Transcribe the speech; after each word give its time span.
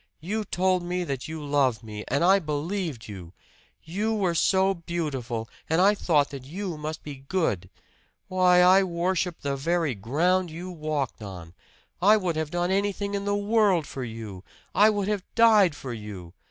You 0.19 0.45
told 0.45 0.81
me 0.81 1.03
that 1.03 1.27
you 1.27 1.45
loved 1.45 1.83
me, 1.83 2.03
and 2.07 2.23
I 2.23 2.39
believed 2.39 3.07
you. 3.07 3.33
You 3.83 4.15
were 4.15 4.33
so 4.33 4.73
beautiful, 4.73 5.47
and 5.69 5.79
I 5.79 5.93
thought 5.93 6.31
that 6.31 6.43
you 6.43 6.75
must 6.75 7.03
be 7.03 7.17
good! 7.27 7.69
Why, 8.27 8.63
I 8.63 8.81
worshiped 8.81 9.43
the 9.43 9.55
very 9.55 9.93
ground 9.93 10.49
you 10.49 10.71
walked 10.71 11.21
on. 11.21 11.53
I 12.01 12.17
would 12.17 12.35
have 12.35 12.49
done 12.49 12.71
anything 12.71 13.13
in 13.13 13.25
the 13.25 13.35
world 13.37 13.85
for 13.85 14.03
you 14.03 14.43
I 14.73 14.89
would 14.89 15.07
have 15.07 15.23
died 15.35 15.75
for 15.75 15.93
you! 15.93 16.33